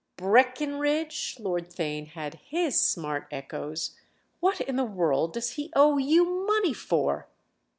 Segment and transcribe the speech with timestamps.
[0.17, 3.99] "'Breckenridge'—?" Lord Theign had his smart echoes.
[4.39, 7.27] "What in the world does he owe you money for?"